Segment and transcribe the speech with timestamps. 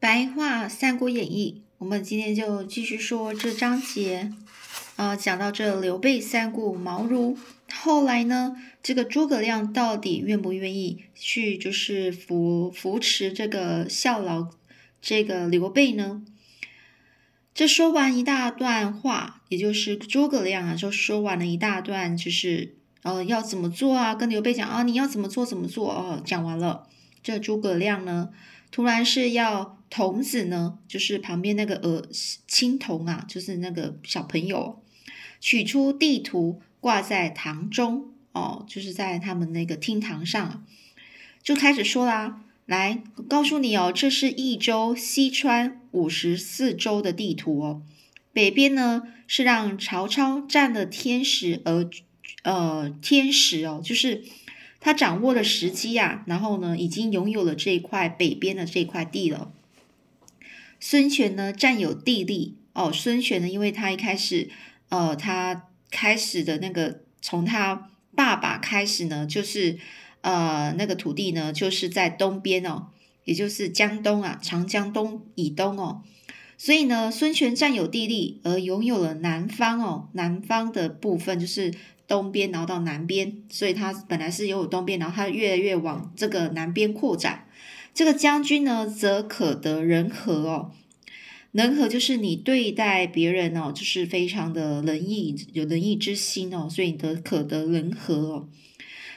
[0.00, 4.32] 白话《三国演义》，我们今天就继续说这章节。
[4.94, 7.36] 啊，讲到这刘备三顾茅庐，
[7.72, 14.48] 后来呢，这个诸葛亮到底愿不愿意去，就是扶扶持这个效劳
[15.02, 16.22] 这个刘备呢？
[17.52, 24.14] 这说完一大段话，也就是诸葛亮啊，就说完了一大段，就是呃要怎么做啊？
[24.14, 26.86] 跟刘备讲啊，你要怎么做怎么做哦，讲完了，
[27.20, 28.30] 这诸葛亮呢，
[28.70, 32.04] 突然是要童子呢，就是旁边那个呃
[32.46, 34.82] 青铜啊，就是那个小朋友。
[35.40, 40.64] 取出地图挂在堂中哦，就是在他们那个厅堂上，
[41.42, 42.42] 就开始说啦。
[42.66, 47.82] 来告诉你哦，这是益州西川五十四州的地图哦。
[48.32, 51.88] 北边呢是让曹操占了天时，而
[52.42, 54.22] 呃天时哦，就是
[54.80, 59.52] 他掌握了时机呀，然后呢已经拥有了这一块北边的这块地了。
[60.80, 64.50] 孙权呢占有地利哦，孙权呢因为他一开始。
[64.90, 69.78] 呃，他开始的那个从他爸爸开始呢，就是
[70.22, 72.86] 呃那个土地呢，就是在东边哦，
[73.24, 76.00] 也就是江东啊，长江东以东哦，
[76.56, 81.74] 所以呢，孙权占有地利而拥有了南方哦，南方的部分就是
[82.06, 87.44] 东边，然后到南边，所以他本来是拥有东边，然后他越来越往这个南边扩展。
[87.98, 90.70] 这个将军呢，则可得人和哦。
[91.50, 98.48] 仁和就是你对待别人哦，就是非常的仁义，有仁义之心哦，所以你得可得人和哦。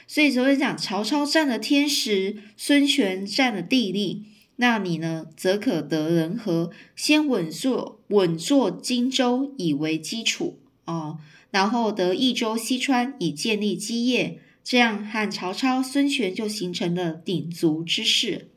[0.08, 4.24] 所以昨天讲，曹操占了天时，孙权占了地利，
[4.56, 6.72] 那你呢，则可得人和。
[6.96, 11.20] 先稳坐稳坐荆州，以为基础哦，
[11.52, 18.48] 然后得益州、西川，以建立基业，这样和曹操、孙权就形成了鼎足之势。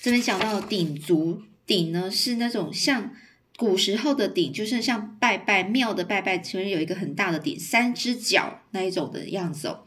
[0.00, 1.42] 这边讲到鼎足。
[1.66, 3.12] 鼎呢是那种像
[3.56, 9.84] 古时候的鼎，就是像拜拜庙的拜拜，前面有一个很大的鼎，三只脚那一种的样子哦。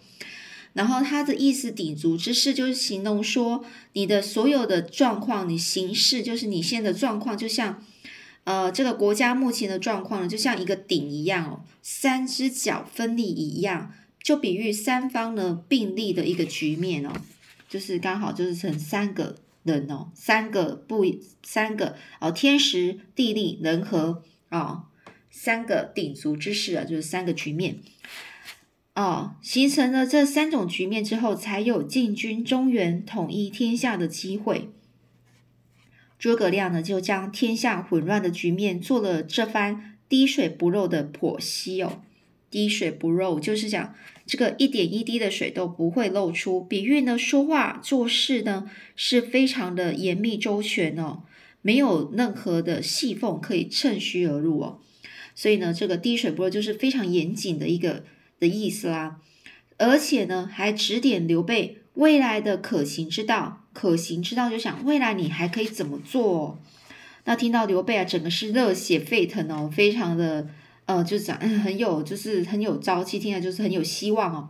[0.71, 7.83] 然后它的意思，鼎足之势，就是形容说你的所有的状况，你形势就是你现在的状况，就像
[8.45, 17.11] 呃这个国家目前的状况呢，就像一个鼎一样哦，三只脚分立一样，就比喻三方呢并立的一个局面哦，
[17.69, 19.42] 就是刚好就是成三个。
[19.63, 21.05] 人哦，三个不
[21.43, 24.83] 三个哦，天时地利人和啊，
[25.31, 27.77] 三个鼎足之势啊，就是三个局面
[28.95, 34.69] 哦，形成了这三种局面之后，才有进军中原、统一天下的机会。
[36.19, 42.03] 诸葛亮呢，就将天下混乱的局面做了这番滴水不漏的剖析哦。
[42.49, 46.61] 滴水不漏，就是讲这个一点一滴的水都不会漏出。
[46.61, 51.23] 比喻呢，说话做事呢是非常的严密周全哦，
[51.61, 54.79] 没有任何的细缝可以趁虚而入哦。
[55.35, 58.05] 所以呢，这个滴水不漏就是非常严谨的一个
[58.39, 59.19] 的意思啦。
[59.77, 63.65] 而且呢，还指点刘备未来的可行之道。
[63.73, 66.59] 可行之道就想未来你还可以怎么做哦？
[67.25, 70.47] 那听到刘备啊，整个是热血沸腾哦，非常的。
[70.85, 74.49] 呃，就讲，嗯很有，就是很有朝气，听起来就是很有希望哦。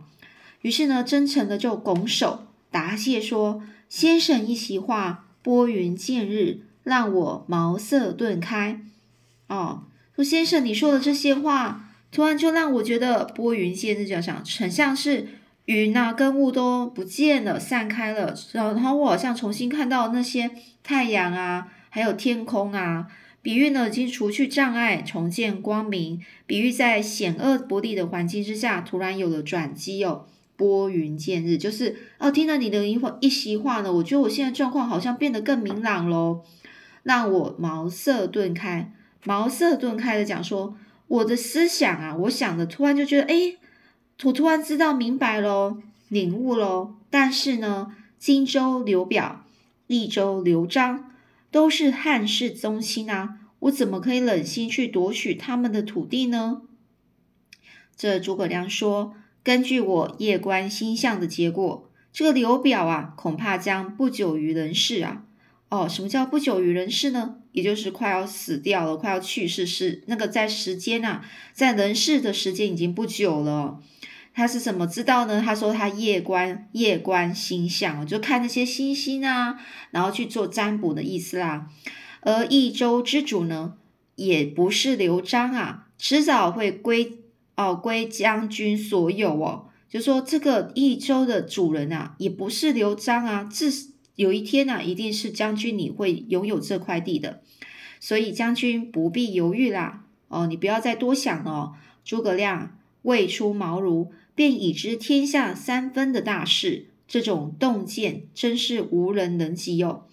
[0.62, 8.80] 于是呢，真诚的就拱手答谢说：“先生一席话，拨云见日，让我茅塞顿开。”
[9.48, 9.84] 哦，
[10.16, 15.28] 说先生你说的这些话，突然就让我觉得拨云见日，就想很像是
[15.66, 20.50] 云啊跟雾都不见了，散开了，然后我好像重新看到那些
[20.82, 23.06] 太阳啊，还有天空啊。
[23.44, 26.22] 比喻呢，已经除去障碍，重见光明。
[26.46, 30.24] 比喻在险恶不利的环境之下，突然有了转机哦，
[30.56, 36.40] 拨云见日，就是哦，听了你的一一席话呢，我觉得我现在状况好像变得更明朗喽，
[37.02, 38.90] 让我茅塞顿开。
[39.24, 40.74] 茅塞顿开的讲说，
[41.08, 43.56] 我的思想啊，我想的突然就觉得，哎，
[44.22, 45.76] 我突然知道明白喽，
[46.08, 46.94] 领悟喽。
[47.10, 49.44] 但是呢，荆州刘表，
[49.88, 51.10] 益州刘璋。
[51.50, 56.62] 都是汉室宗亲啊，我怎么可以忍心去夺取他们的土地呢？
[57.96, 65.24] 这诸葛亮说：“根据我夜观星象的结果，这个刘表啊，恐怕将不久于人世啊。
[65.70, 67.36] 哦，什么叫不久于人世呢？
[67.52, 73.80] 也就是快要死掉了，快要去世，是那个在时间啊，在人世的时间已经不久了。”
[74.36, 75.40] 他是怎么知道呢？
[75.40, 79.58] 他说他夜观夜观星象，就看那些星星啊，
[79.92, 81.70] 然后去做占卜的意思啦。
[82.24, 83.74] 而益州之主呢，
[84.16, 87.18] 也不是刘璋啊，迟早会归
[87.54, 89.66] 哦归将军所有哦。
[89.88, 93.70] 就说这个益州的主人啊，也不是刘璋啊，至
[94.16, 97.42] 有一天呢，一定是将军你会拥有这块地的，
[98.00, 100.04] 所以将军不必犹豫啦。
[100.28, 101.74] 哦，你不要再多想了。
[102.04, 110.06] 诸葛亮未出茅庐，便已知天下三分的大事，这种洞见真是无人能及哦。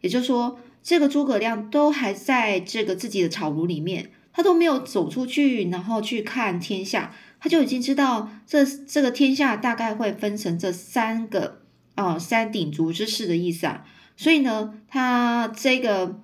[0.00, 11.62] 也就是说，这个诸葛亮都还在这个自己的草庐里面，他都没有走出去，然后去看天下，他就已经知道这这个天下大概会分成这三个
[11.94, 13.84] 啊三鼎足之势的意思啊。
[14.16, 16.20] 所以呢，他这个。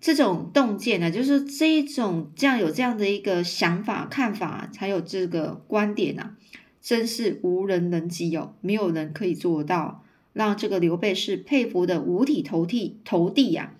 [0.00, 6.36] 这种洞见呢，就是这一种这样有这样的一个想法、看法，才有这个观点啊，
[6.82, 10.04] 真是无人能及哦，没有人可以做到，
[10.34, 13.72] 让这个刘备是佩服的五体投地投地呀，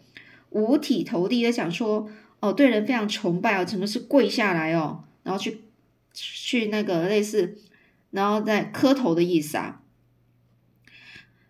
[0.54, 2.08] 五体投地的想说
[2.40, 5.60] 哦，对人非常崇拜哦，整个是跪下来哦，然后去
[6.12, 7.58] 去那个类似，
[8.10, 9.82] 然后再磕头的意思啊。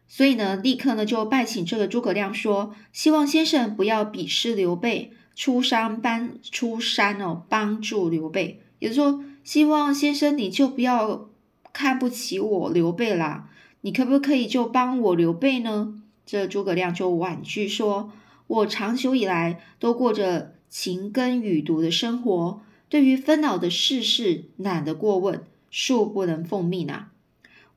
[0.07, 8.61] 所以呢，立刻呢就拜请这个诸葛亮说：“希望先生不要鄙视刘备，出山帮出山哦，帮助刘备。
[8.79, 11.29] 也就是说，希望先生你就不要
[11.73, 13.51] 看不起我刘备啦，
[13.81, 18.13] 你可不可以就帮我刘备呢？”这诸葛亮就婉拒说
[18.47, 25.43] ：“我长久以来都过着勤耕雨读的生活，对于纷扰的世事懒得过问，
[25.73, 27.11] 恕不能奉命啊。”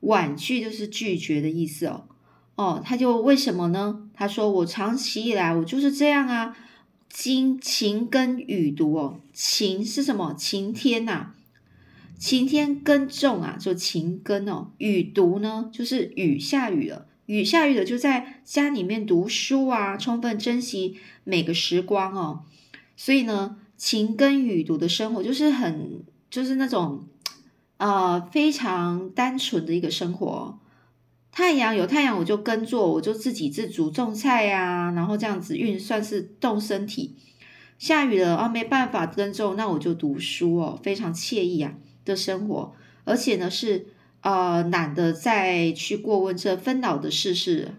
[0.00, 2.04] 婉拒就是拒绝的意思哦。
[2.54, 4.08] 哦，他就为什么呢？
[4.14, 6.56] 他说：“我长期以来我就是这样啊，
[7.08, 10.34] 勤勤耕雨读哦，勤是什么？
[10.34, 11.32] 晴天呐，
[12.16, 14.70] 晴天耕种啊，就勤耕哦。
[14.78, 22.44] 雨读呢，就是雨下雨了，雨下雨了，就在家里面读书啊，充分珍惜每个时光哦。
[22.96, 27.06] 所以呢，勤耕雨读的生活就是很，就是那种
[27.76, 30.58] 呃非常单纯的一个生活。”
[31.30, 37.14] 太阳有太阳，我就耕作，我就自给自足种菜呀，然后这样子运算是动身体。
[37.78, 41.74] 下雨了啊，没办法耕种，那我就读书哦，非常惬意啊
[42.06, 42.72] 的生活。
[43.04, 43.88] 而且呢，是
[44.20, 47.74] 呃懒得再去过问这纷扰的世事，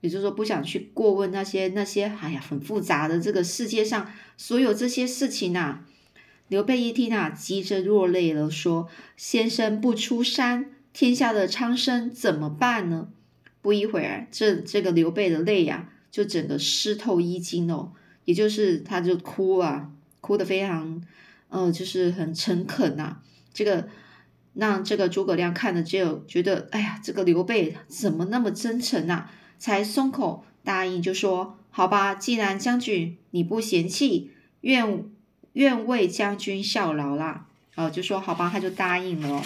[0.00, 5.80] 也就是说不想去过问那些那些哎呀很复杂的这个世界上所有这些事情呐。
[6.48, 13.08] 刘备一听啊，急着落泪了，说：“先生不出山。”天下的苍生怎么办呢？
[13.62, 17.92] 不一会儿，这这个刘备的泪呀，就整个湿透衣襟哦，
[18.26, 19.90] 也就是他就哭啊，
[20.20, 21.02] 哭得非常，
[21.48, 23.16] 呃，就是很诚恳呐。
[23.54, 23.88] 这个
[24.54, 29.28] 让这个诸葛亮看了就觉得，哎呀，这个刘备怎么那么真诚呐？
[29.58, 34.30] 才松口答应，就说好吧，既然将军你不嫌弃，
[34.60, 35.04] 愿
[35.54, 37.46] 愿为将军效劳啦。
[37.76, 39.42] 哦，就说好吧，他就答应了。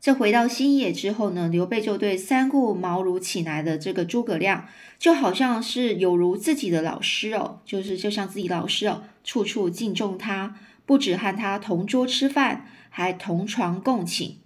[0.00, 4.66] 这回到新野之后呢，刘备就对三顾茅庐请来的这个诸葛亮，
[4.98, 10.56] 就好像是有如自己的老师哦，就是就像自己老师哦，处处敬重他，
[10.86, 14.36] 不止和他同桌吃饭，还同床共寝，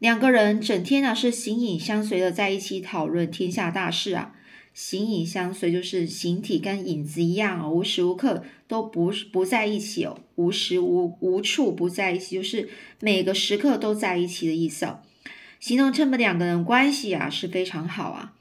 [0.00, 4.34] 两个人整天呢是形影相随的在一起讨论天下大事啊。
[4.74, 15.00] 形影相随，就是形体跟影子一样哦，无时无刻都不不在一起哦，无时无无处不在一起，就是每个时刻都在一起的意思哦。
[15.60, 18.32] 形容他们两个人关系啊是非常好啊。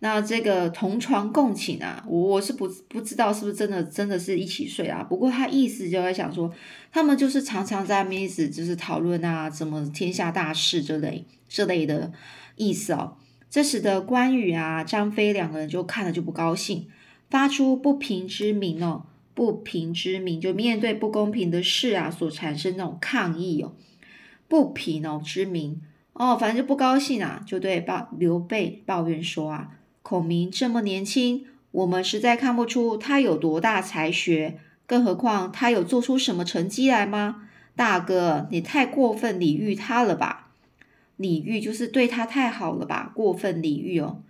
[0.00, 5.02] 那这个同床共寝啊，我我是不不知道是不是真的真的是一起睡啊。
[5.02, 6.52] 不过他意思就在想说，
[6.92, 12.12] 他们就是常常在面子就是讨论啊，怎么天下大事之类这类的
[12.56, 13.16] 意思哦。
[13.50, 16.86] 这使得关羽啊、张飞两个人就看了就不高兴，
[17.30, 19.06] 发出不平之鸣哦。
[19.34, 23.72] 不平之鸣就面对不公平的事啊，所产生那种抗议哦。
[24.48, 25.80] 不平哦之鸣
[26.12, 29.77] 哦，反正就不高兴啊，就对抱刘备抱怨说啊
[30.08, 37.46] ：“孔明这么年轻，我们实在看不出他有多大才学，更何况他有做出什么成绩来吗？
[37.76, 40.48] 大哥，你太过分礼遇他了吧？”
[41.18, 44.22] 礼遇就是对他太好了吧，过分礼遇哦。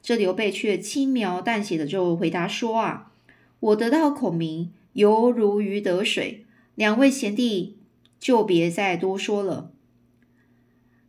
[0.00, 3.10] 这刘备却轻描淡写的就回答说啊，
[3.58, 6.44] 我得到孔明犹如鱼得水，
[6.76, 7.78] 两位贤弟
[8.20, 9.72] 就别再多说了。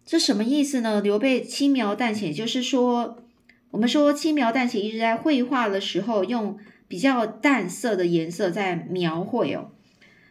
[0.03, 0.99] 这什么意思呢？
[0.99, 3.19] 刘备轻描淡写，就是说，
[3.75, 9.71] 我们说轻描淡写一直在绘画的时候用比较淡色的颜色在描绘哦，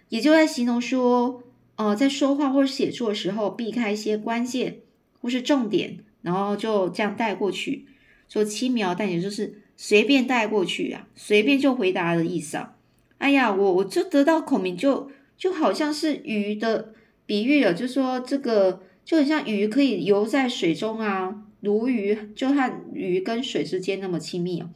[0.09, 1.43] 也就在形容说，
[1.77, 4.79] 呃，在说话或者写作的时候避开一些关键。
[5.21, 7.87] 或是重点，然后就这样带过去，
[8.29, 12.75] 说轻描淡写就是随便带过去啊，随便就回答的意思啊。
[13.17, 16.93] 哎呀，我我就得到孔明就就好像是鱼的
[17.25, 24.68] 比喻了，就说这个就很像鱼可以游在水中啊，如鱼，就和鱼跟水之间那么亲密哦。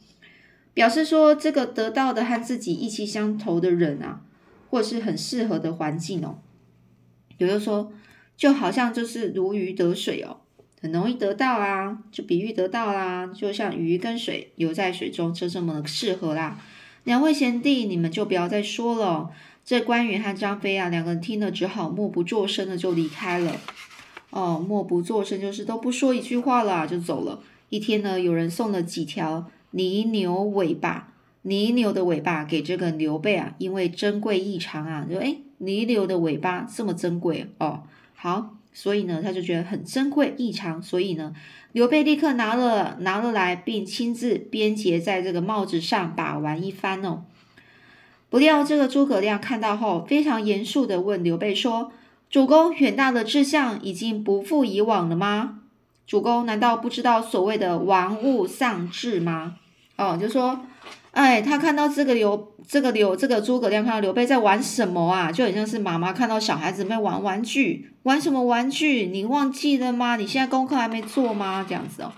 [0.73, 4.21] 表示说，这个得到的和自己意气相投的人啊，
[4.69, 6.39] 或者是很适合的环境哦。
[7.37, 7.91] 比如说，
[8.35, 10.41] 就好像就是如鱼得水哦，
[10.81, 16.61] 很容易得到啊，就比喻得到啦，就像鱼跟水游在水中，就这么的适合啦。
[17.03, 19.31] 两位贤弟，你们就不要再说了。
[19.65, 23.59] 这关羽和张飞啊，两个人听了只好默不作声的就离开了。
[24.31, 27.39] 哦，默不作声就是都不说一句话了，就走了。
[27.69, 37.83] 一天呢，有人送了几条泥牛尾巴，泥牛的尾巴给这个刘备啊，因为珍贵异常啊，就哎，泥牛的尾巴这么珍贵哦，
[38.15, 41.33] 好，所以呢，他就觉得很珍贵异常，所以呢，
[41.71, 47.23] 刘备立刻拿了拿了来，并亲自编结在这个帽子上把玩一番哦。
[48.29, 51.91] 不料这个诸葛亮看到后，非常严肃的问刘备说。
[52.29, 55.61] 主公远大的志向已经不复以往了吗？
[56.05, 59.55] 主公难道不知道所谓的玩物丧志吗？
[59.97, 60.59] 哦，就说，
[61.11, 65.31] 哎，他看到这个刘这个刘这个诸葛亮看到刘备在玩什么啊？
[65.31, 69.07] 就很像是妈妈看到小孩子在玩玩具，玩什么玩具？
[69.07, 70.15] 你忘记了吗？
[70.15, 71.65] 你现在功课还没做吗？
[71.67, 72.11] 这样子哦，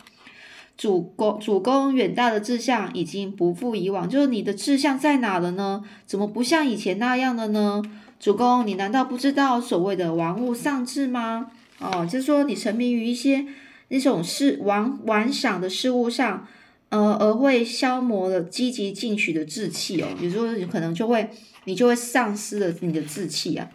[0.77, 5.83] 主公主公远大的志向已经不复以往，就是你的志向在哪了呢？
[6.05, 7.81] 怎么不像以前那样了呢？
[8.21, 11.49] 主公，你难道不知道所谓的玩物丧志吗？
[11.79, 13.47] 哦，就是说你沉迷于一些
[13.87, 16.47] 那种事玩玩赏的事物上，
[16.89, 20.07] 呃，而会消磨了积极进取的志气哦。
[20.19, 21.31] 比如说，你可能就会
[21.63, 23.67] 你就会丧失了你的志气啊。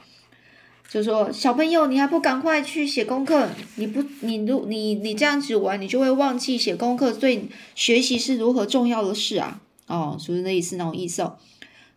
[0.89, 3.49] 就是说，小朋友，你还不赶快去写功课？
[3.75, 9.61] 你不，你如你你这样子玩，你就会忘记写功课，对学习是如何重要的事啊？
[9.89, 11.37] 哦，是不是类似那种意思哦？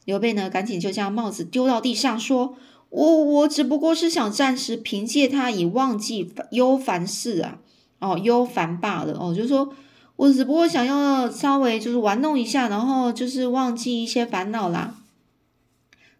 [0.10, 2.56] 刘备呢，赶紧就将帽子丢到地上，说
[2.90, 7.60] ：“我我只不过是想暂时凭借它以忘记忧烦事啊，
[8.00, 9.16] 哦，忧烦罢了。
[9.20, 9.72] 哦，就说
[10.16, 14.96] 我只不过想要稍微就是玩弄一下，然后就是忘记一些烦恼啦。”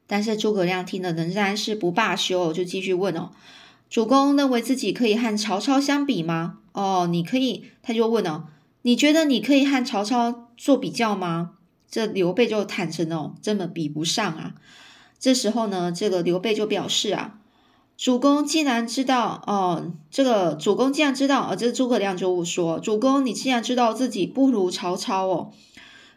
[0.06, 3.32] 但是诸葛亮听了仍然是不罢休，就继续问哦
[3.90, 6.60] ：“主公认为自己可以和曹操相比吗？
[6.74, 8.44] 哦，你可以，他就问哦，
[8.84, 11.54] 你觉得你可以和曹操做比较吗？”
[11.90, 14.54] 这刘备就坦诚哦，根本比不上啊。
[15.20, 17.40] 这时候呢，这个刘备就表示啊，
[17.98, 25.52] 主公既然知道哦，这个主公既然知道，哦，这诸葛亮就说，主公你既然知道自己不如曹操哦，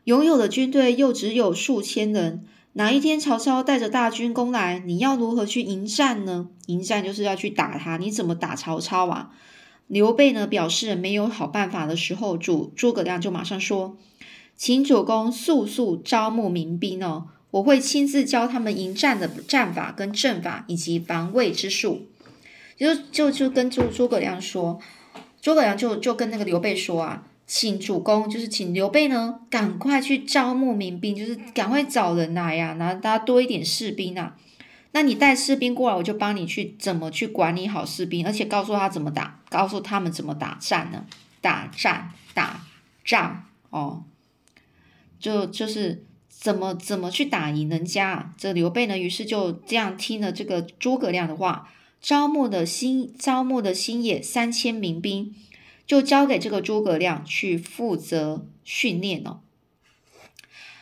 [0.05, 6.49] 拥有的军队又只有数千人，哪一天曹操带着大军攻来，你要如何去迎战呢？
[6.67, 9.31] 迎战就是要去打他，你怎么打曹操啊？
[9.89, 13.97] 刘备呢表示没有好办法的时候，主诸葛亮就马上说。
[14.57, 22.07] 请主公速速招募民兵哦，我会亲自教他们迎战的战法跟阵法以及防卫之术。
[22.77, 24.81] 就就就跟诸诸葛亮说，
[25.41, 34.37] 诸葛亮就就跟那个刘备说啊，请主公就是请刘备呢，赶快去招募民兵，就是赶快找人来呀，然后大家多一点士兵啊。
[34.93, 41.05] 那你带士兵过来，我就帮你去怎么去管理好士兵，而且告诉他怎么打，告诉他们怎么打战呢？
[41.41, 42.63] 打战打
[43.05, 44.05] 仗哦。
[45.23, 55.33] 就就是怎么怎么去打赢人家，这刘备呢，于是就这样听了这个诸葛亮的话，招募的新招募的新野三千民兵，
[55.87, 59.39] 就交给这个诸葛亮去负责训练了。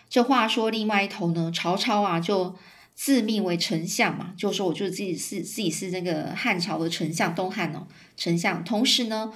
[0.09, 2.57] 这话说另外一头呢，曹操啊就
[2.95, 9.31] 自命为丞相嘛，就说我就自己是自己是那个汉朝的丞相，东汉哦丞相，同时呢，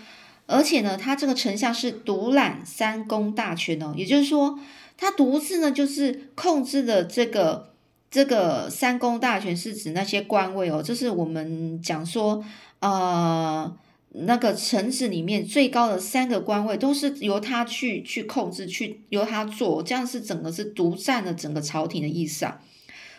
[0.46, 4.58] 而且呢，他这个丞相是独揽三公大权哦，也就是说。
[4.96, 7.74] 他独自呢，就是控制的这个
[8.10, 10.82] 这个三公大权，是指那些官位哦。
[10.82, 12.44] 这是我们讲说，
[12.78, 13.76] 呃，
[14.10, 22.60] 那个臣子里面最高的三个官位，都是由他去去控制，去由他做，这样是整个是独占了整个朝廷的意思啊。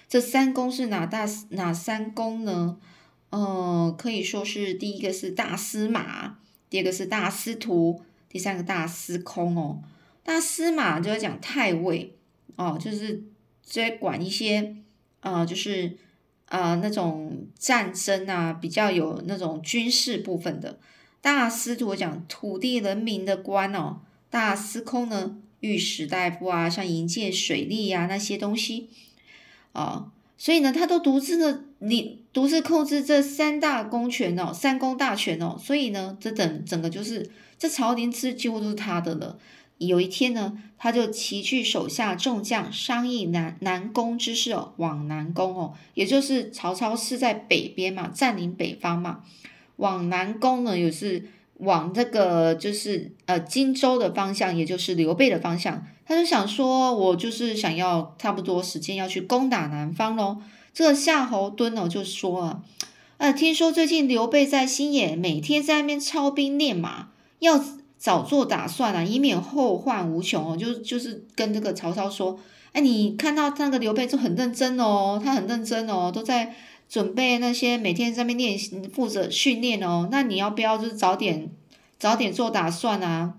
[0.08, 2.78] 这三公是哪大哪三公呢？
[3.32, 6.38] 呃，可以说是第一个是大司马，
[6.70, 9.82] 第二个是大司徒，第三个大司空哦。
[10.26, 12.16] 大司马就要讲太尉
[12.56, 13.24] 哦，就是
[13.62, 14.76] 在管一些
[15.20, 15.96] 呃，就是
[16.48, 20.80] 呃那种战争啊，比较有那种军事部分的。
[21.22, 24.02] 大司徒讲土地人民的官哦，
[24.32, 28.90] 大司空呢御史大夫啊，像营建水利呀那些东西
[29.74, 37.30] 啊，所以呢，他都独自的你独自控制这三大公权哦，三公大权哦，所以呢，这整整个就是
[37.60, 39.38] 这朝廷是几乎都是他的了。
[39.78, 49.22] 有一天呢，他就齐聚手下众将，商议南南攻之事哦，往南攻哦，也就是曹操是在北边嘛，占领北方嘛，
[49.78, 51.28] 往南攻呢，也是
[51.58, 55.86] 往这个就是呃荆州的方向，也就是刘备的方向。
[56.08, 60.38] 他就想说，我就是想要差不多时间要去攻打南方喽。
[60.72, 62.64] 这个夏侯惇呢就说了，
[63.18, 67.08] 呃，听说最近刘备在新野每天在那边操兵练马，
[67.40, 67.58] 要
[67.98, 70.58] 早做打算啊，以免后患无穷哦。
[70.58, 72.40] 就就是跟这个曹操说，
[72.74, 76.56] 哎，你看到那个刘备就很认真哦，他很认真哦，都在。
[76.88, 80.08] 准备那些每天在那边练习，负责训练哦。
[80.12, 81.50] 那你要不要就是早点
[81.98, 83.34] 早点做打算啊？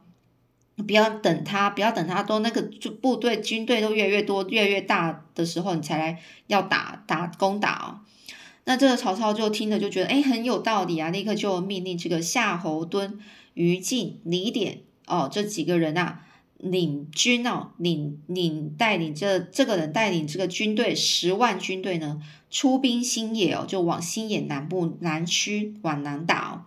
[0.84, 8.02] 不要等他，不要等他都那个就部队军队都越来越多、越来越大的时候，你才来要打打攻打哦。
[8.64, 13.12] 那这个曹操就听了就觉得哎很有道理啊，立刻就命令这个夏侯惇、
[13.56, 16.22] 于禁、李典哦这几个人啊。
[16.58, 26.64] 领军哦，领领带领这这个人带领这个军队十万军队呢，出兵新野哦，就往新野南部南区往南打哦。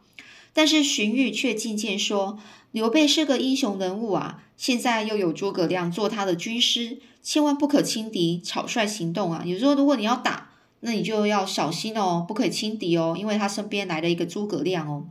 [0.54, 2.38] 但是荀彧却进谏说，
[2.72, 9.44] 刘备是个英雄人物啊，现在又有诸葛亮做他的军师，千万不可轻敌，草率行动啊。
[9.44, 15.08] 有时候如果你要打，那你就要小心哦，不可以轻敌哦，因为他身边来了一个诸葛亮哦。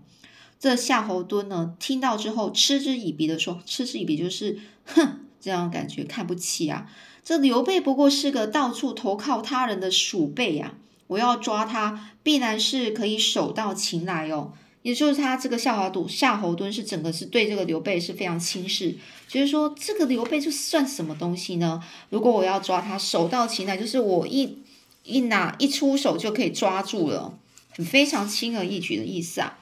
[0.60, 6.90] 这夏侯惇呢，听到之后嗤之以鼻的说：“嗤之以鼻就是哼，这样感觉看不起啊。
[7.24, 10.74] 这刘备不过是个到处投靠他人的鼠辈呀，
[11.06, 14.52] 我要抓他，必然是可以手到擒来哦。
[14.82, 18.96] 也就是他这个夏侯惇，夏侯惇是整个是对这个刘备是非常轻视，
[19.28, 21.82] 就是说这个刘备就算什么东西呢？
[22.10, 24.58] 如果我要抓他，手到擒来，就是我一
[25.04, 27.38] 一拿一出手就可以抓住了，
[27.74, 29.58] 非常轻而易举的意思啊。”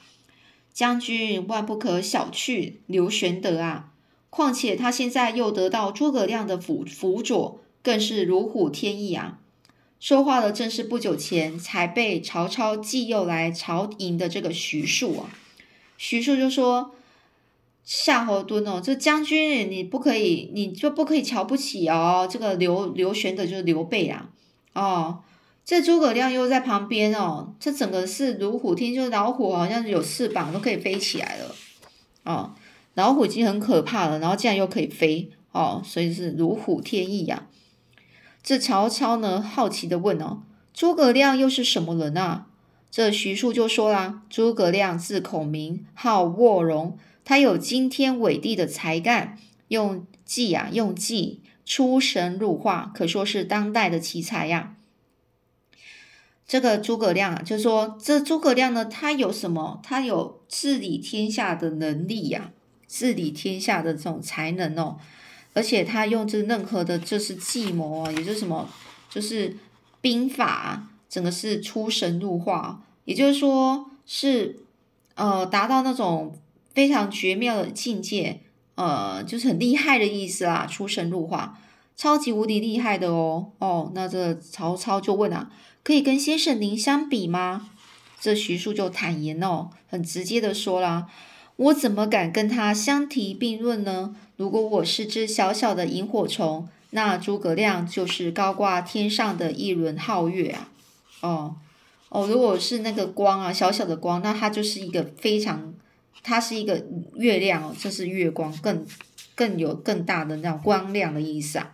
[0.77, 3.93] 将军万不可小觑刘玄德啊！
[4.29, 9.39] 况且他现在又得到诸葛亮的辅辅佐，更是如虎添翼啊！
[9.99, 15.31] 说话的正是不久前才被曹操寄诱来曹营的这个徐庶啊。
[15.97, 16.93] 徐庶就说
[17.83, 22.29] ：“夏侯惇哦，这将军你不可以，你就不可以瞧不起哦。
[22.31, 24.29] 这个刘刘玄德就是刘备啊，
[24.73, 25.23] 哦。”
[25.67, 31.53] 这诸葛亮又在旁边哦，这整个是如虎添，就是老虎好像有翅膀都可以飞起来了
[32.23, 32.55] 哦。
[32.93, 37.47] 老虎已经很可怕了，然后竟然又可以飞哦，所以是如虎添翼呀。
[38.41, 42.47] 这曹操呢，好奇的问哦，诸葛亮又是什么人啊？
[42.89, 54.75] 这徐庶就说啦，诸葛亮字孔明，号卧龙，他有惊天伟地的才干，用计啊，用计出神入化，可说是当代的奇才呀。
[56.47, 59.81] 这个诸葛亮啊，就说这诸葛亮呢，他有什么？
[59.83, 62.51] 他有治理天下的能力呀，
[62.87, 64.97] 治理天下的这种才能哦。
[65.53, 68.69] 而且他用这任何的，就是计谋啊，也就是什么，
[69.09, 69.57] 就是
[69.99, 74.59] 兵法，整个是出神入化，也就是说是
[75.15, 76.37] 呃达到那种
[76.73, 78.39] 非常绝妙的境界，
[78.75, 81.59] 呃，就是很厉害的意思啦，出神入化，
[81.97, 83.51] 超级无敌厉害的哦。
[83.57, 85.51] 哦，那这曹操就问啊。
[85.83, 87.69] 可以跟先生您相比吗？
[88.19, 91.07] 这徐庶就坦言哦，很直接的说啦，
[91.55, 94.15] 我怎么敢跟他相提并论呢？
[94.35, 100.69] 如果我是只小小的萤火虫，那诸葛亮就是高挂天上的一轮皓月啊！
[101.21, 101.55] 哦
[102.09, 105.73] 哦，如果是那个光啊，小小的光，那它就是一个非常，
[106.21, 108.85] 它是一个月亮哦，这是月光，更
[109.35, 111.73] 更有更大的那种光亮的意思啊。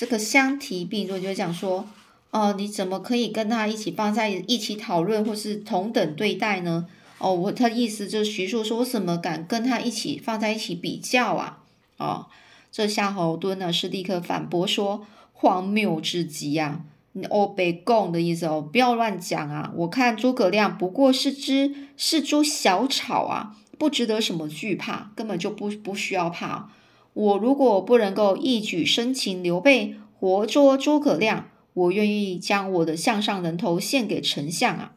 [0.00, 1.86] 这个相提并论就是讲说。
[2.30, 6.86] 哦，你怎么可以跟他一起放在一起讨论，或是同等对待呢？
[7.18, 11.58] 哦，我他意思就是徐庶说，我怎么敢跟他一起放在一起比较啊？
[11.98, 12.26] 哦，
[12.72, 16.82] 这夏侯惇呢是立刻反驳说，荒谬至极呀！
[17.28, 19.72] 哦，被供的意思哦，不要乱讲啊！
[19.74, 26.70] 我看诸葛亮不过是只是株小草啊，不值得什么惧怕，根本就不不需要怕。
[27.12, 31.48] 我如果不能够一举生擒刘备，活捉诸葛亮。
[31.72, 34.92] 我愿意将我的项上人头献给丞相啊！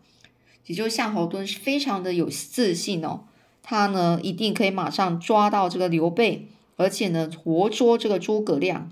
[0.66, 3.26] 也就夏侯惇是非常的有自信哦，
[3.62, 8.92] 他呢一定可以马上抓到这个刘备，而且呢活捉这个诸葛亮。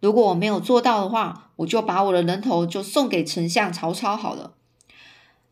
[0.00, 4.54] 如果我没有做到的话，我就把我的人头就送给丞相曹操好了。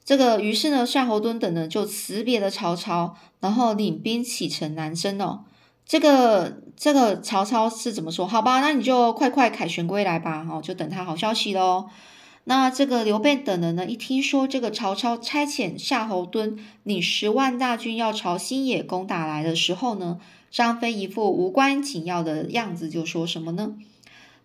[0.04, 5.44] 这个于是呢，夏侯惇等呢就辞别了曹操，然后领兵启程南征哦。
[5.86, 8.26] 这个这个曹操是怎么说？
[8.26, 11.88] 好吧，那你就快快凯旋归来吧，哦，就等他好消息喽。
[12.44, 20.18] 那这个刘备等人呢，一听说这个曹操差遣夏侯惇领十万大军要朝新野攻打来的时候呢，
[20.50, 23.74] 张飞一副无关紧要的样子，就说什么呢？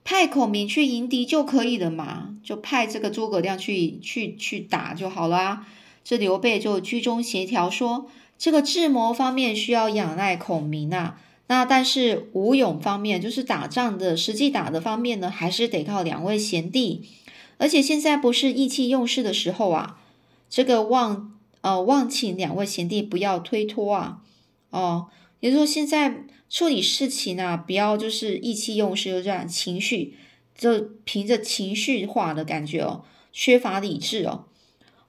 [0.06, 5.68] 派孔明去迎敌就可以了嘛，就派这个诸葛亮去去去打就好了啊。
[6.06, 17.10] 这刘备就居中协调说，这个智谋方面需要仰赖孔明啊，那但是武勇方面，就是打仗的实际打的方面呢，还是得靠两位贤弟。
[17.58, 20.00] 而且现在不是意气用事的时候啊，
[20.48, 24.22] 这个望呃望请两位贤弟不要推脱啊，
[24.70, 25.08] 哦，
[25.40, 30.16] 也就是说现在处理事情啊，不要就是意气用事，就这样情绪。
[30.56, 34.44] 就凭着情绪化的感觉哦，缺乏理智哦，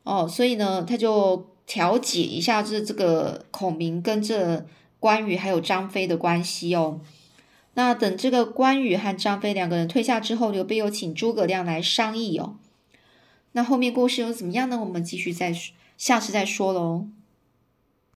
[0.05, 4.65] 哦，所以呢，他就调解一下这这个孔明跟这
[5.01, 7.01] 关羽还有张飞的关系哦。
[7.75, 12.57] 那等这个关羽和张飞两个人退下之后，刘备又请诸葛亮来商议哦。
[13.53, 14.79] 那后面故事又怎么样呢？
[14.79, 15.53] 我们继续再
[15.97, 17.09] 下次再说喽。